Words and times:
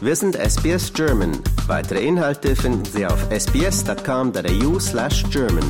Wir 0.00 0.14
sind 0.14 0.36
SBS 0.36 0.92
German. 0.92 1.42
Weitere 1.66 2.06
Inhalte 2.06 2.54
finden 2.54 2.84
Sie 2.84 3.04
auf 3.04 3.18
sbs.com.au 3.32 4.78
slash 4.78 5.24
German. 5.28 5.64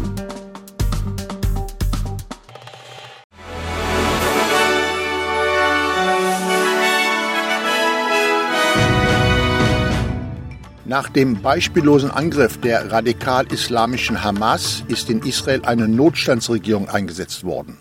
Nach 10.84 11.08
dem 11.08 11.40
beispiellosen 11.40 12.10
Angriff 12.10 12.60
der 12.60 12.92
radikal-islamischen 12.92 14.22
Hamas 14.22 14.84
ist 14.88 15.08
in 15.08 15.22
Israel 15.22 15.62
eine 15.64 15.88
Notstandsregierung 15.88 16.90
eingesetzt 16.90 17.44
worden. 17.44 17.78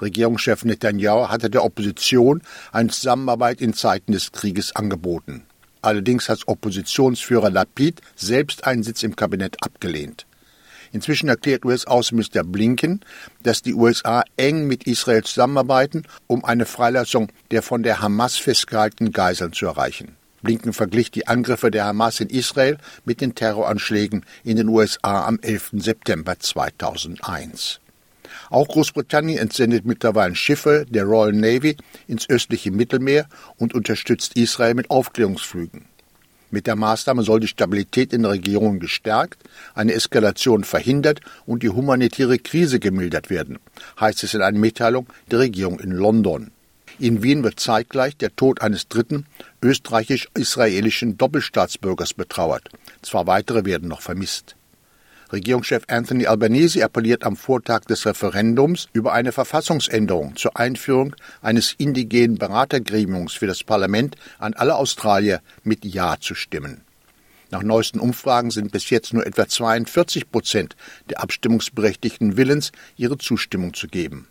Regierungschef 0.00 0.64
Netanyahu 0.64 1.28
hatte 1.28 1.50
der 1.50 1.62
Opposition 1.62 2.40
eine 2.72 2.88
Zusammenarbeit 2.88 3.60
in 3.60 3.74
Zeiten 3.74 4.12
des 4.12 4.32
Krieges 4.32 4.74
angeboten. 4.74 5.44
Allerdings 5.82 6.28
hat 6.28 6.46
Oppositionsführer 6.46 7.50
Lapid 7.50 8.00
selbst 8.16 8.64
einen 8.64 8.82
Sitz 8.82 9.02
im 9.02 9.16
Kabinett 9.16 9.56
abgelehnt. 9.62 10.26
Inzwischen 10.92 11.28
erklärt 11.28 11.64
US-Außenminister 11.64 12.44
Blinken, 12.44 13.00
dass 13.42 13.62
die 13.62 13.74
USA 13.74 14.24
eng 14.36 14.66
mit 14.66 14.84
Israel 14.86 15.24
zusammenarbeiten, 15.24 16.04
um 16.26 16.44
eine 16.44 16.66
Freilassung 16.66 17.32
der 17.50 17.62
von 17.62 17.82
der 17.82 18.00
Hamas 18.00 18.36
festgehaltenen 18.36 19.12
Geiseln 19.12 19.52
zu 19.52 19.66
erreichen. 19.66 20.16
Blinken 20.42 20.72
verglich 20.72 21.10
die 21.10 21.28
Angriffe 21.28 21.70
der 21.70 21.86
Hamas 21.86 22.20
in 22.20 22.28
Israel 22.28 22.78
mit 23.04 23.20
den 23.20 23.34
Terroranschlägen 23.34 24.26
in 24.44 24.56
den 24.56 24.68
USA 24.68 25.26
am 25.26 25.38
11. 25.40 25.70
September 25.74 26.38
2001. 26.38 27.81
Auch 28.52 28.68
Großbritannien 28.68 29.38
entsendet 29.38 29.86
mittlerweile 29.86 30.34
Schiffe 30.34 30.84
der 30.86 31.04
Royal 31.04 31.32
Navy 31.32 31.74
ins 32.06 32.28
östliche 32.28 32.70
Mittelmeer 32.70 33.26
und 33.56 33.72
unterstützt 33.72 34.36
Israel 34.36 34.74
mit 34.74 34.90
Aufklärungsflügen. 34.90 35.86
Mit 36.50 36.66
der 36.66 36.76
Maßnahme 36.76 37.22
soll 37.22 37.40
die 37.40 37.48
Stabilität 37.48 38.12
in 38.12 38.24
der 38.24 38.32
Region 38.32 38.78
gestärkt, 38.78 39.42
eine 39.74 39.94
Eskalation 39.94 40.64
verhindert 40.64 41.20
und 41.46 41.62
die 41.62 41.70
humanitäre 41.70 42.38
Krise 42.38 42.78
gemildert 42.78 43.30
werden, 43.30 43.58
heißt 43.98 44.22
es 44.22 44.34
in 44.34 44.42
einer 44.42 44.58
Mitteilung 44.58 45.06
der 45.30 45.38
Regierung 45.38 45.80
in 45.80 45.92
London. 45.92 46.50
In 46.98 47.22
Wien 47.22 47.42
wird 47.42 47.58
zeitgleich 47.58 48.18
der 48.18 48.36
Tod 48.36 48.60
eines 48.60 48.86
dritten 48.86 49.24
österreichisch-israelischen 49.62 51.16
Doppelstaatsbürgers 51.16 52.12
betrauert. 52.12 52.68
Zwei 53.00 53.26
weitere 53.26 53.64
werden 53.64 53.88
noch 53.88 54.02
vermisst. 54.02 54.56
Regierungschef 55.32 55.84
Anthony 55.88 56.26
Albanese 56.26 56.84
appelliert 56.84 57.24
am 57.24 57.36
Vortag 57.36 57.86
des 57.86 58.04
Referendums 58.04 58.88
über 58.92 59.14
eine 59.14 59.32
Verfassungsänderung 59.32 60.36
zur 60.36 60.58
Einführung 60.58 61.16
eines 61.40 61.72
indigenen 61.78 62.36
Beratergremiums 62.36 63.32
für 63.32 63.46
das 63.46 63.64
Parlament 63.64 64.16
an 64.38 64.52
alle 64.52 64.76
Australier 64.76 65.40
mit 65.64 65.86
Ja 65.86 66.16
zu 66.20 66.34
stimmen. 66.34 66.82
Nach 67.50 67.62
neuesten 67.62 67.98
Umfragen 67.98 68.50
sind 68.50 68.72
bis 68.72 68.90
jetzt 68.90 69.14
nur 69.14 69.26
etwa 69.26 69.48
42 69.48 70.30
Prozent 70.30 70.76
der 71.08 71.22
Abstimmungsberechtigten 71.22 72.36
willens, 72.36 72.72
ihre 72.96 73.16
Zustimmung 73.16 73.72
zu 73.72 73.88
geben. 73.88 74.28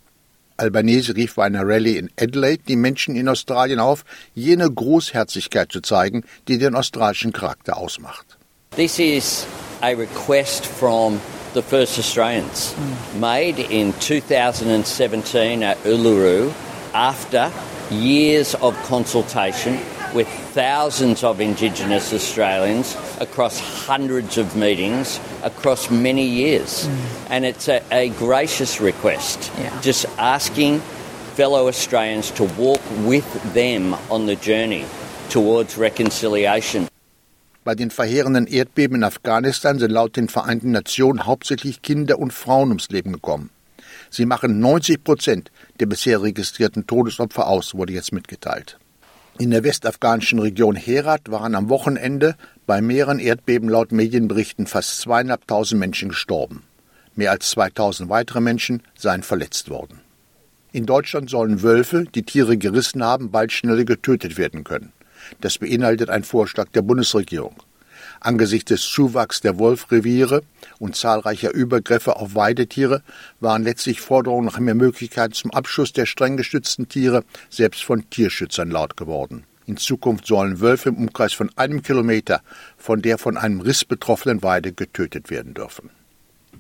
Albanese 0.58 1.16
rief 1.16 1.36
bei 1.36 1.46
einer 1.46 1.68
Rallye 1.68 1.98
in 1.98 2.12
Adelaide 2.20 2.64
die 2.68 2.76
Menschen 2.76 3.16
in 3.16 3.28
Australien 3.28 3.80
auf, 3.80 4.06
jene 4.36 4.70
Großherzigkeit 4.70 5.72
zu 5.72 5.82
zeigen, 5.82 6.24
die 6.48 6.60
den 6.60 6.76
australischen 6.76 7.34
Charakter 7.34 7.78
ausmacht. 7.78 8.38
This 8.78 9.02
is 9.02 9.46
a 9.84 9.96
request 9.96 10.66
from 10.66 11.20
the 11.52 11.62
first 11.62 12.00
Australians 12.00 12.74
mm. 12.74 13.20
made 13.20 13.60
in 13.60 13.92
2017 13.92 15.62
at 15.62 15.78
Uluru 15.80 16.54
after 16.94 17.52
years 17.94 18.56
of 18.56 18.74
consultation 18.84 19.78
with 20.14 20.30
thousands 20.54 21.22
of 21.22 21.42
Indigenous 21.42 22.14
Australians 22.14 22.96
across 23.20 23.60
hundreds 23.60 24.38
of 24.38 24.56
meetings 24.56 25.20
across 25.44 25.92
many 25.92 26.26
years. 26.26 26.88
Mm. 26.88 27.28
And 27.30 27.46
it's 27.46 27.68
a, 27.68 27.84
a 27.92 28.08
gracious 28.12 28.80
request, 28.80 29.52
yeah. 29.58 29.82
just 29.82 30.06
asking 30.18 30.80
fellow 31.36 31.68
Australians 31.68 32.32
to 32.32 32.46
walk 32.46 32.80
with 33.00 33.54
them 33.54 33.96
on 34.10 34.28
the 34.28 34.38
journey 34.38 34.86
towards 35.28 35.78
reconciliation. 35.78 36.88
Bei 37.64 37.76
den 37.76 37.92
verheerenden 37.92 38.48
Erdbeben 38.48 38.98
in 38.98 39.04
Afghanistan 39.04 39.78
sind 39.78 39.92
laut 39.92 40.16
den 40.16 40.30
Vereinten 40.30 40.72
Nationen 40.72 41.28
hauptsächlich 41.28 41.84
Kinder 41.84 42.18
und 42.18 42.34
Frauen 42.34 42.70
ums 42.70 42.90
Leben 42.90 43.14
gekommen. 43.14 43.52
Sie 44.10 44.26
machen 44.26 44.60
90 44.60 45.04
Prozent 45.04 45.52
der 45.80 45.86
bisher 45.86 46.24
registrierten 46.24 46.88
Todesopfer 46.88 47.46
aus, 47.48 47.76
wurde 47.76 47.94
jetzt 47.94 48.14
mitgeteilt. 48.14 48.80
In 49.38 49.52
der 49.52 49.64
westafghanischen 49.64 50.40
Region 50.40 50.76
Herat 50.76 51.30
waren 51.30 51.54
am 51.54 51.70
Wochenende 51.70 52.36
bei 52.66 52.82
mehreren 52.82 53.20
Erdbeben 53.20 53.70
laut 53.70 53.92
Medienberichten 53.92 54.66
fast 54.66 55.00
zweieinhalbtausend 55.00 55.80
Menschen 55.80 56.10
gestorben. 56.10 56.64
Mehr 57.16 57.32
als 57.32 57.52
2000 57.52 58.10
weitere 58.10 58.42
Menschen 58.42 58.82
seien 58.96 59.22
verletzt 59.22 59.70
worden. 59.70 60.00
In 60.72 60.86
Deutschland 60.88 61.30
sollen 61.30 61.62
Wölfe, 61.62 62.06
die 62.06 62.24
Tiere 62.24 62.58
gerissen 62.58 63.04
haben, 63.04 63.30
bald 63.30 63.52
schneller 63.52 63.84
getötet 63.84 64.38
werden 64.38 64.64
können. 64.64 64.94
Das 65.40 65.58
beinhaltet 65.58 66.10
ein 66.10 66.24
Vorschlag 66.24 66.70
der 66.70 66.82
Bundesregierung. 66.82 67.56
Angesichts 68.20 68.70
des 68.70 68.82
Zuwachs 68.84 69.42
der 69.42 69.58
Wolfreviere 69.58 70.44
und 70.80 70.96
zahlreicher 70.96 71.54
Übergriffe 71.54 72.18
auf 72.18 72.36
Weidetiere 72.36 73.02
waren 73.40 73.64
letztlich 73.64 74.02
Forderungen 74.02 74.46
nach 74.46 74.60
mehr 74.60 74.76
Möglichkeiten 74.76 75.34
zum 75.34 75.52
Abschuss 75.52 75.94
der 75.94 76.06
streng 76.06 76.38
geschützten 76.38 76.88
Tiere 76.88 77.24
selbst 77.50 77.84
von 77.84 78.10
Tierschützern 78.10 78.70
laut 78.70 78.98
geworden. 78.98 79.46
In 79.66 79.78
Zukunft 79.78 80.28
sollen 80.28 80.60
Wölfe 80.60 80.90
im 80.90 80.98
Umkreis 80.98 81.34
von 81.34 81.50
einem 81.56 81.82
Kilometer 81.82 82.42
von 82.78 83.02
der 83.02 83.18
von 83.18 83.38
einem 83.38 83.62
Riss 83.62 83.86
betroffenen 83.86 84.44
Weide 84.44 84.74
getötet 84.74 85.30
werden 85.30 85.54
dürfen. 85.54 85.90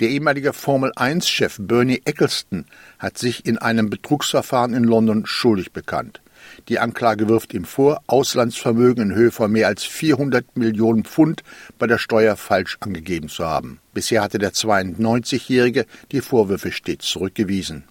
Der 0.01 0.09
ehemalige 0.09 0.51
Formel-1-Chef 0.51 1.57
Bernie 1.59 2.01
Eccleston 2.05 2.65
hat 2.97 3.19
sich 3.19 3.45
in 3.45 3.59
einem 3.59 3.91
Betrugsverfahren 3.91 4.73
in 4.73 4.83
London 4.83 5.27
schuldig 5.27 5.73
bekannt. 5.73 6.21
Die 6.69 6.79
Anklage 6.79 7.29
wirft 7.29 7.53
ihm 7.53 7.65
vor, 7.65 8.01
Auslandsvermögen 8.07 9.11
in 9.11 9.15
Höhe 9.15 9.29
von 9.29 9.51
mehr 9.51 9.67
als 9.67 9.83
400 9.83 10.57
Millionen 10.57 11.05
Pfund 11.05 11.43
bei 11.77 11.85
der 11.85 11.99
Steuer 11.99 12.35
falsch 12.35 12.77
angegeben 12.79 13.29
zu 13.29 13.45
haben. 13.45 13.79
Bisher 13.93 14.23
hatte 14.23 14.39
der 14.39 14.53
92-Jährige 14.53 15.85
die 16.11 16.21
Vorwürfe 16.21 16.71
stets 16.71 17.05
zurückgewiesen. 17.05 17.83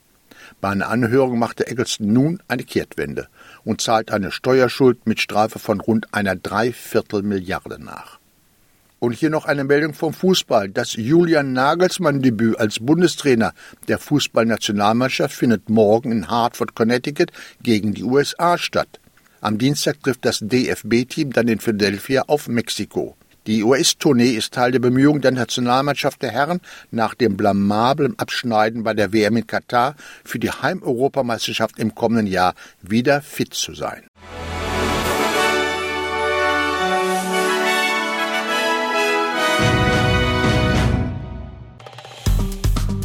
Bei 0.60 0.70
einer 0.70 0.88
Anhörung 0.88 1.38
machte 1.38 1.68
Eggleston 1.68 2.12
nun 2.12 2.42
eine 2.48 2.64
Kehrtwende 2.64 3.28
und 3.62 3.80
zahlt 3.80 4.10
eine 4.10 4.32
Steuerschuld 4.32 5.06
mit 5.06 5.20
Strafe 5.20 5.60
von 5.60 5.80
rund 5.80 6.12
einer 6.12 6.34
Dreiviertelmilliarde 6.34 7.80
nach. 7.80 8.19
Und 9.00 9.12
hier 9.12 9.30
noch 9.30 9.46
eine 9.46 9.64
Meldung 9.64 9.94
vom 9.94 10.12
Fußball. 10.12 10.68
Das 10.68 10.92
Julian 10.92 11.54
Nagelsmann-Debüt 11.54 12.58
als 12.58 12.78
Bundestrainer 12.80 13.54
der 13.88 13.98
Fußballnationalmannschaft 13.98 15.34
findet 15.34 15.70
morgen 15.70 16.12
in 16.12 16.28
Hartford, 16.28 16.74
Connecticut 16.74 17.32
gegen 17.62 17.94
die 17.94 18.04
USA 18.04 18.58
statt. 18.58 19.00
Am 19.40 19.56
Dienstag 19.56 20.02
trifft 20.02 20.26
das 20.26 20.40
DFB-Team 20.40 21.32
dann 21.32 21.48
in 21.48 21.60
Philadelphia 21.60 22.24
auf 22.26 22.46
Mexiko. 22.46 23.16
Die 23.46 23.64
US-Tournee 23.64 24.32
ist 24.32 24.52
Teil 24.52 24.70
der 24.70 24.80
Bemühungen 24.80 25.22
der 25.22 25.30
Nationalmannschaft 25.30 26.20
der 26.20 26.30
Herren, 26.30 26.60
nach 26.90 27.14
dem 27.14 27.38
blamablen 27.38 28.18
Abschneiden 28.18 28.82
bei 28.82 28.92
der 28.92 29.14
WM 29.14 29.38
in 29.38 29.46
Katar 29.46 29.96
für 30.24 30.38
die 30.38 30.50
Heimeuropameisterschaft 30.50 31.78
im 31.78 31.94
kommenden 31.94 32.26
Jahr 32.26 32.54
wieder 32.82 33.22
fit 33.22 33.54
zu 33.54 33.74
sein. 33.74 34.02